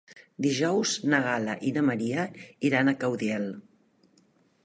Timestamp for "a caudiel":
2.93-3.49